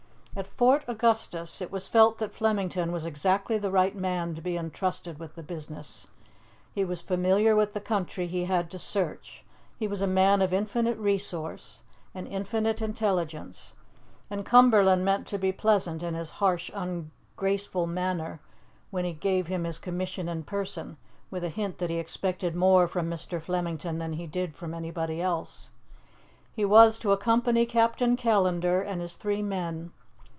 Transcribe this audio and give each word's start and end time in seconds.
At 0.33 0.47
Fort 0.47 0.85
Augustus 0.87 1.59
it 1.59 1.71
was 1.73 1.89
felt 1.89 2.17
that 2.19 2.33
Flemington 2.33 2.93
was 2.93 3.05
exactly 3.05 3.57
the 3.57 3.69
right 3.69 3.93
man 3.93 4.33
to 4.33 4.39
be 4.41 4.55
entrusted 4.55 5.19
with 5.19 5.35
the 5.35 5.43
business. 5.43 6.07
He 6.73 6.85
was 6.85 7.01
familiar 7.01 7.53
with 7.53 7.73
the 7.73 7.81
country 7.81 8.27
he 8.27 8.45
had 8.45 8.71
to 8.71 8.79
search, 8.79 9.43
he 9.77 9.89
was 9.89 9.99
a 9.99 10.07
man 10.07 10.41
of 10.41 10.53
infinite 10.53 10.97
resource 10.97 11.81
and 12.15 12.29
infinite 12.29 12.81
intelligence; 12.81 13.73
and 14.29 14.45
Cumberland 14.45 15.03
meant 15.03 15.27
to 15.27 15.37
be 15.37 15.51
pleasant 15.51 16.01
in 16.01 16.13
his 16.13 16.31
harsh, 16.39 16.71
ungraceful 16.73 17.85
manner, 17.85 18.39
when 18.89 19.03
he 19.03 19.11
gave 19.11 19.47
him 19.47 19.65
his 19.65 19.77
commission 19.79 20.29
in 20.29 20.43
person, 20.43 20.95
with 21.29 21.43
a 21.43 21.49
hint 21.49 21.77
that 21.79 21.89
he 21.89 21.97
expected 21.97 22.55
more 22.55 22.87
from 22.87 23.09
Mr. 23.09 23.41
Flemington 23.41 23.97
than 23.97 24.13
he 24.13 24.27
did 24.27 24.55
from 24.55 24.73
anybody 24.73 25.21
else. 25.21 25.71
He 26.53 26.63
was 26.63 26.99
to 26.99 27.11
accompany 27.11 27.65
Captain 27.65 28.15
Callandar 28.15 28.81
and 28.81 29.01
his 29.01 29.15
three 29.17 29.41
men. 29.41 29.91